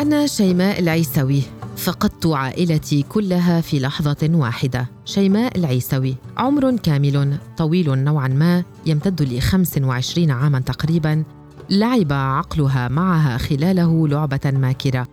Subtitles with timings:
[0.00, 1.42] أنا شيماء العيسوي
[1.76, 4.86] فقدت عائلتي كلها في لحظة واحدة.
[5.04, 11.24] شيماء العيسوي عمر كامل طويل نوعا ما يمتد ل 25 عاما تقريبا.
[11.70, 15.06] لعب عقلها معها خلاله لعبة ماكرة.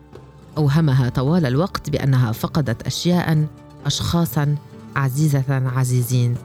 [0.58, 3.48] أوهمها طوال الوقت بأنها فقدت أشياء
[3.86, 4.56] أشخاصا
[4.96, 6.36] عزيزة عزيزين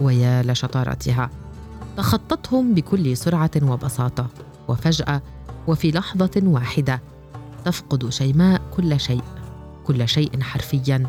[0.00, 1.30] ويا لشطارتها.
[1.96, 4.26] تخطتهم بكل سرعة وبساطة.
[4.68, 5.22] وفجأة
[5.66, 7.00] وفي لحظة واحدة
[7.64, 9.22] تفقد شيماء كل شيء
[9.84, 11.06] كل شيء حرفيا.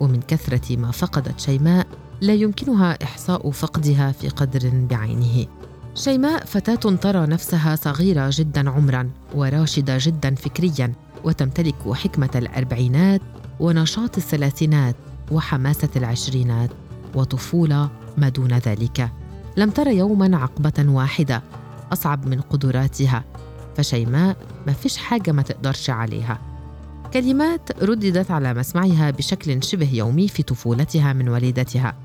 [0.00, 1.86] ومن كثرة ما فقدت شيماء
[2.20, 5.46] لا يمكنها إحصاء فقدها في قدر بعينه.
[5.94, 10.92] شيماء فتاة ترى نفسها صغيرة جدا عمرا وراشدة جدا فكريا
[11.24, 13.20] وتمتلك حكمة الأربعينات
[13.60, 14.96] ونشاط الثلاثينات
[15.32, 16.70] وحماسة العشرينات
[17.14, 19.10] وطفولة ما دون ذلك.
[19.56, 21.42] لم تر يوما عقبة واحدة
[21.92, 23.24] أصعب من قدراتها.
[23.76, 24.36] فشيماء
[24.66, 26.38] ما فيش حاجة ما تقدرش عليها.
[27.12, 31.96] كلمات رددت على مسمعها بشكل شبه يومي في طفولتها من والدتها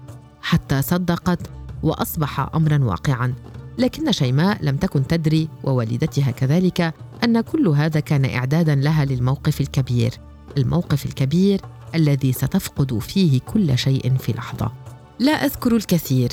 [0.42, 1.40] حتى صدقت
[1.84, 3.34] وأصبح أمرا واقعا.
[3.78, 10.12] لكن شيماء لم تكن تدري ووالدتها كذلك أن كل هذا كان إعدادا لها للموقف الكبير
[10.58, 11.62] الموقف الكبير
[11.96, 14.72] الذي ستفقد فيه كل شيء في لحظة.
[15.20, 16.30] لا أذكر الكثير.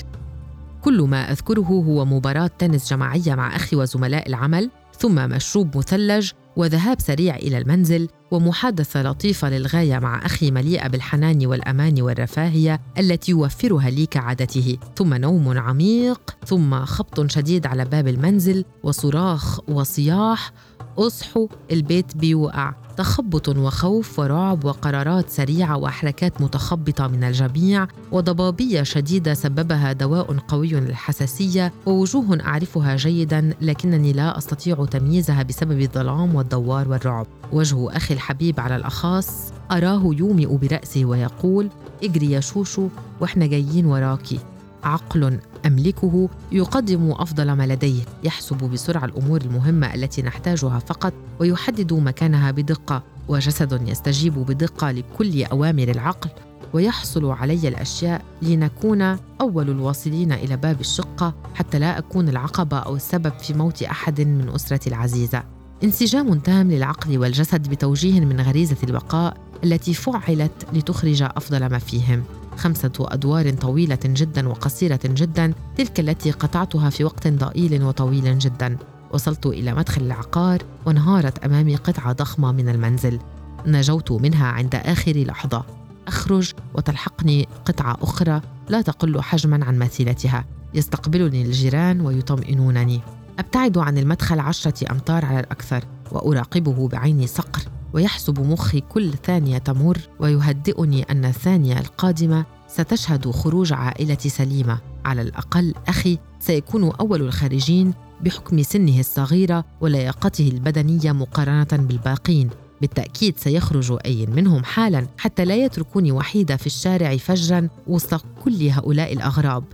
[0.83, 7.01] كل ما أذكره هو مباراة تنس جماعية مع أخي وزملاء العمل ثم مشروب مثلج وذهاب
[7.01, 14.07] سريع إلى المنزل ومحادثة لطيفة للغاية مع أخي مليئة بالحنان والأمان والرفاهية التي يوفرها لي
[14.07, 14.77] كعادته.
[14.97, 20.53] ثم نوم عميق ثم خبط شديد على باب المنزل وصراخ وصياح.
[20.99, 22.75] اصحوا البيت بيوقع.
[22.97, 31.73] تخبط وخوف ورعب وقرارات سريعة وحركات متخبطة من الجميع وضبابية شديدة سببها دواء قوي للحساسية
[31.87, 37.27] ووجوه أعرفها جيدا لكنني لا أستطيع تمييزها بسبب الظلام والدوار والرعب.
[37.53, 41.69] وجه أخي الحبيب على الأخص أراه يومئ برأسه ويقول
[42.05, 42.89] اجري يا شوشو
[43.21, 44.39] وإحنا جايين وراكي
[44.87, 52.51] عقل أملكه يقدم أفضل ما لديه يحسب بسرعة الأمور المهمة التي نحتاجها فقط ويحدد مكانها
[52.51, 56.31] بدقة وجسد يستجيب بدقة لكل أوامر العقل
[56.73, 59.03] ويحصل علي الأشياء لنكون
[59.41, 64.49] أول الواصلين إلى باب الشقة حتى لا أكون العقبة أو السبب في موت أحد من
[64.49, 65.43] اسرتي العزيزه
[65.85, 72.25] انسجام تام للعقل والجسد بتوجيه من غريزة البقاء التي فعلت لتخرج أفضل ما فيهم.
[72.56, 78.77] خمسة أدوار طويلة جدا وقصيرة جدا تلك التي قطعتها في وقت ضئيل وطويل جدا.
[79.11, 83.19] وصلت إلى مدخل العقار وانهارت أمامي قطعة ضخمة من المنزل.
[83.67, 85.65] نجوت منها عند آخر لحظة.
[86.09, 90.44] أخرج وتلحقني قطعة أخرى لا تقل حجما عن مثيلتها.
[90.75, 93.00] يستقبلني الجيران ويطمئنونني.
[93.38, 97.62] أبتعد عن المدخل عشرة أمتار على الأكثر وأراقبه بعيني صقر.
[97.97, 104.79] ويحسب مخي كل ثانية تمر ويهدئني أن الثانية القادمة ستشهد خروج عائلتي سليمة.
[105.05, 112.51] على الأقل أخي سيكون أول الخارجين بحكم سنه الصغيرة ولياقته البدنية مقارنة بالباقين.
[112.81, 119.12] بالتأكيد سيخرج أي منهم حالا حتى لا يتركوني وحيدة في الشارع فجرا وسط كل هؤلاء
[119.12, 119.65] الأغراب.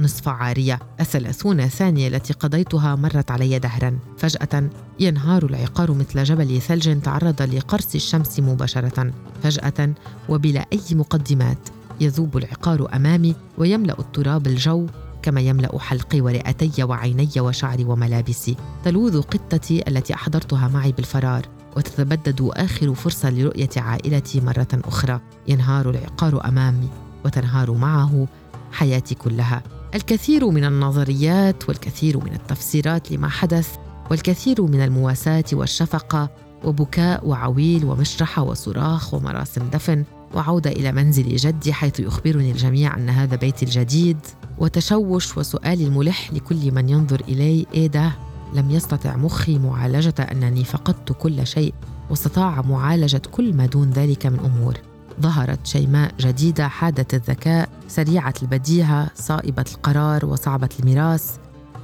[0.00, 0.78] نصف عارية.
[1.00, 3.98] الثلاثون ثانية التي قضيتها مرت علي دهرا.
[4.18, 4.70] فجأة
[5.00, 9.12] ينهار العقار مثل جبل ثلج تعرض لقرص الشمس مباشرة.
[9.42, 9.94] فجأة
[10.28, 11.58] وبلا أي مقدمات
[12.00, 14.86] يذوب العقار أمامي ويملأ التراب الجو
[15.22, 18.56] كما يملأ حلقي ورئتي وعيني وشعري وملابسي.
[18.84, 25.20] تلوذ قطتي التي أحضرتها معي بالفرار وتتبدد آخر فرصة لرؤية عائلتي مرة أخرى.
[25.48, 26.88] ينهار العقار أمامي
[27.24, 28.28] وتنهار معه
[28.72, 29.62] حياتي كلها.
[29.94, 33.76] الكثير من النظريات والكثير من التفسيرات لما حدث
[34.10, 36.30] والكثير من المواساة والشفقة
[36.64, 40.04] وبكاء وعويل ومشرحه وصراخ ومراسم دفن
[40.34, 44.18] وعودة إلى منزل جدي حيث يخبرني الجميع أن هذا بيتي الجديد
[44.58, 48.12] وتشوش وسؤالي الملح لكل من ينظر إلي إيه ده؟
[48.54, 51.74] لم يستطع مخي معالجة أنني فقدت كل شيء
[52.10, 54.74] واستطاع معالجة كل ما دون ذلك من أمور.
[55.20, 61.36] ظهرت شيماء جديدة حادة الذكاء سريعة البديهة صائبة القرار وصعبة الميراث.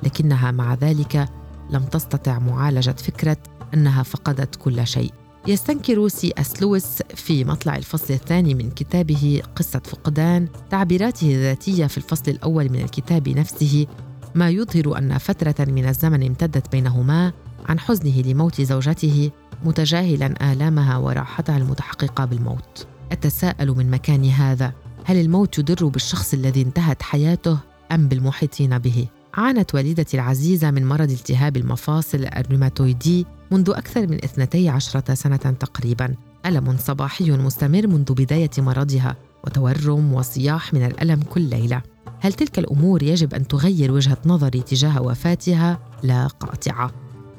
[0.02, 1.28] لكنها مع ذلك
[1.70, 3.36] لم تستطع معالجة فكرة
[3.74, 5.12] أنها فقدت كل شيء.
[5.46, 11.98] يستنكر سي أس لويس في مطلع الفصل الثاني من كتابه قصة فقدان تعبيراته الذاتية في
[11.98, 13.86] الفصل الأول من الكتاب نفسه
[14.34, 17.32] ما يظهر أن فترة من الزمن امتدت بينهما
[17.68, 19.30] عن حزنه لموت زوجته
[19.64, 22.86] متجاهلا آلامها وراحتها المتحققة بالموت.
[23.14, 24.72] أتساءل من مكان هذا
[25.04, 27.58] هل الموت يضر بالشخص الذي انتهت حياته
[27.92, 35.14] أم بالمحيطين به؟ عانت والدتي العزيزة من مرض التهاب المفاصل الروماتويدي منذ أكثر من 12
[35.14, 36.14] سنة تقريبا.
[36.46, 41.82] ألم صباحي مستمر منذ بداية مرضها وتورم وصياح من الألم كل ليلة.
[42.20, 46.90] هل تلك الأمور يجب أن تغير وجهة نظري تجاه وفاتها؟ لا قاطعة.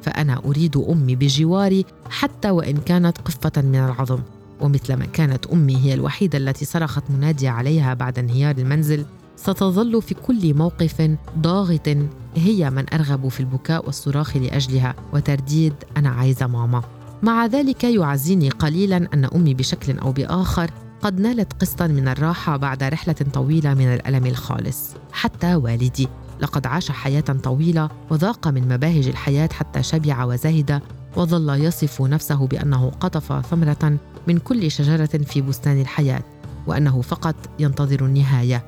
[0.01, 4.19] فأنا أريد أمي بجواري حتى وإن كانت قفة من العظم.
[4.61, 9.05] ومثلما كانت أمي هي الوحيدة التي صرخت منادية عليها بعد انهيار المنزل
[9.35, 11.87] ستظل في كل موقف ضاغط
[12.35, 14.95] هي من أرغب في البكاء والصراخ لأجلها.
[15.13, 16.83] وترديد أنا عايزة ماما.
[17.23, 20.71] مع ذلك يعزيني قليلا أن أمي بشكل أو بآخر
[21.01, 24.89] قد نالت قسطا من الراحة بعد رحلة طويلة من الألم الخالص.
[25.11, 26.07] حتى والدي
[26.39, 30.81] لقد عاش حياة طويلة وذاق من مباهج الحياة حتى شبع وزهد
[31.15, 33.97] وظل يصف نفسه بأنه قطف ثمرة
[34.27, 36.23] من كل شجرة في بستان الحياة
[36.67, 38.65] وأنه فقط ينتظر النهاية.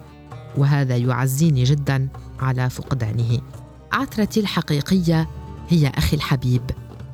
[0.57, 2.07] وهذا يعزيني جدا
[2.39, 3.39] على فقدانه.
[3.91, 5.29] عثرتي الحقيقية
[5.69, 6.61] هي أخي الحبيب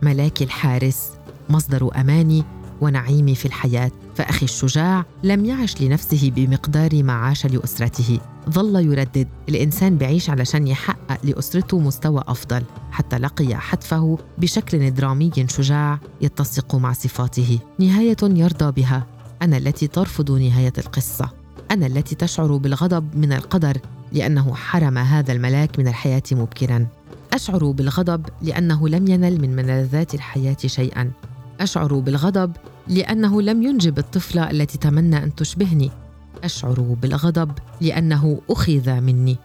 [0.02, 1.12] ملاكي الحارس
[1.50, 2.44] مصدر أماني
[2.84, 3.92] ونعيمي في الحياة.
[4.16, 8.20] فأخي الشجاع لم يعش لنفسه بمقدار ما عاش لأسرته.
[8.50, 9.28] ظل يردد.
[9.50, 12.64] الإنسان بعيش علشان يحقق لأسرته مستوى أفضل.
[12.92, 17.60] حتى لقي حتفه بشكل درامي شجاع يتسق مع صفاته.
[17.80, 19.08] نهاية يرضى بها.
[19.42, 21.30] أنا التي ترفض نهاية القصة.
[21.72, 23.78] أنا التي تشعر بالغضب من القدر
[24.12, 26.88] لأنه حرم هذا الملاك من الحياة مبكرا.
[27.34, 31.12] أشعر بالغضب لأنه لم ينل من ملذات الحياة شيئا.
[31.60, 32.52] أشعر بالغضب
[32.88, 35.92] لأنه لم ينجب الطفلة التي تمنى أن تشبهني.
[36.44, 37.52] أشعر بالغضب
[37.82, 39.38] لأنه أخذ مني.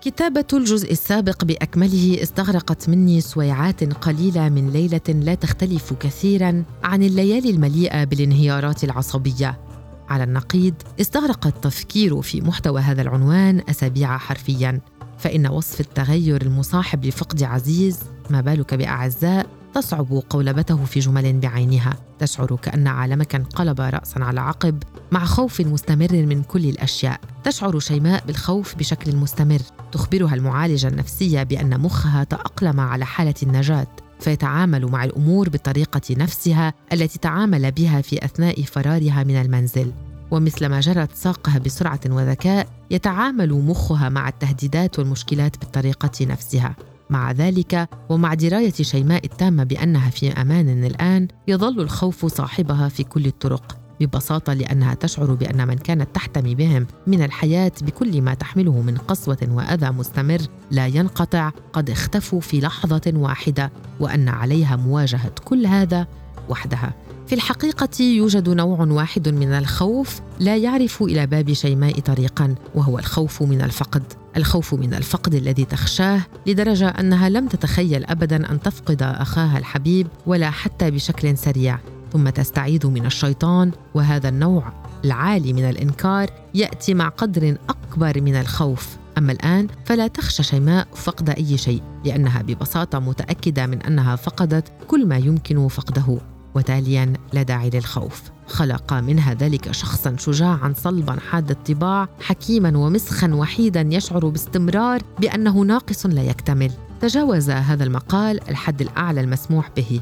[0.00, 7.50] كتابة الجزء السابق بأكمله استغرقت مني سويعات قليلة من ليلة لا تختلف كثيرا عن الليالي
[7.50, 9.60] المليئة بالانهيارات العصبية.
[10.08, 14.80] على النقيض استغرق التفكير في محتوى هذا العنوان أسابيع حرفيا.
[15.18, 17.98] فإن وصف التغير المصاحب لفقد عزيز
[18.30, 24.82] ما بالك بأعزاء؟ تصعب قولبته في جمل بعينها تشعر كأن عالمك انقلب رأسا على عقب
[25.12, 27.20] مع خوف مستمر من كل الأشياء.
[27.44, 29.58] تشعر شيماء بالخوف بشكل مستمر
[29.92, 33.86] تخبرها المعالجة النفسية بأن مخها تأقلم على حالة النجاة
[34.20, 39.92] فيتعامل مع الأمور بالطريقة نفسها التي تعامل بها في أثناء فرارها من المنزل.
[40.30, 46.76] ومثلما جرت ساقها بسرعة وذكاء يتعامل مخها مع التهديدات والمشكلات بالطريقة نفسها.
[47.10, 53.26] مع ذلك ومع دراية شيماء التامة بأنها في أمان الآن يظل الخوف صاحبها في كل
[53.26, 58.96] الطرق ببساطة لأنها تشعر بأن من كانت تحتمي بهم من الحياة بكل ما تحمله من
[58.96, 60.38] قسوة وأذى مستمر
[60.70, 66.06] لا ينقطع قد اختفوا في لحظة واحدة وأن عليها مواجهة كل هذا
[66.48, 67.05] وحدها.
[67.26, 73.42] في الحقيقة يوجد نوع واحد من الخوف لا يعرف إلى باب شيماء طريقا وهو الخوف
[73.42, 74.02] من الفقد.
[74.36, 80.50] الخوف من الفقد الذي تخشاه لدرجة أنها لم تتخيل أبدا أن تفقد أخاها الحبيب ولا
[80.50, 81.78] حتى بشكل سريع.
[82.12, 84.72] ثم تستعيذ من الشيطان وهذا النوع
[85.04, 88.96] العالي من الإنكار يأتي مع قدر أكبر من الخوف.
[89.18, 95.06] أما الآن فلا تخشى شيماء فقد أي شيء لأنها ببساطة متأكدة من أنها فقدت كل
[95.06, 96.35] ما يمكن فقده.
[96.56, 98.22] وتاليا لا داعي للخوف.
[98.46, 106.06] خلق منها ذلك شخصا شجاعا صلبا حاد الطباع حكيما ومسخا وحيدا يشعر باستمرار بأنه ناقص
[106.06, 106.72] لا يكتمل.
[107.00, 110.00] تجاوز هذا المقال الحد الأعلى المسموح به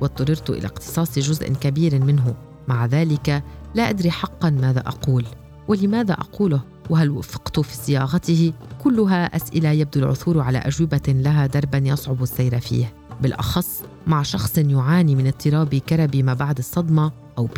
[0.00, 2.34] واضطررت إلى اقتصاص جزء كبير منه.
[2.68, 3.42] مع ذلك
[3.74, 5.24] لا أدري حقا ماذا أقول.
[5.68, 12.22] ولماذا أقوله؟ وهل وفقت في صياغته؟ كلها أسئلة يبدو العثور على أجوبة لها دربا يصعب
[12.22, 12.92] السير فيه.
[13.24, 16.58] بالأخص مع شخص يعاني من اضطراب كرب ما بعد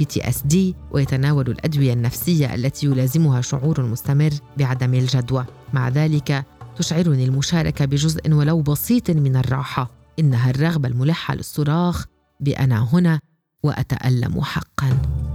[0.05, 5.45] TSD ويتناول الأدوية النفسية التي يلازمها شعور مستمر بعدم الجدوى.
[5.73, 6.45] مع ذلك
[6.77, 9.91] تشعرني المشاركة بجزء ولو بسيط من الراحة.
[10.19, 12.07] إنها الرغبة الملحة للصراخ
[12.41, 13.21] بأنا هنا
[13.63, 15.26] وأتألم حقا.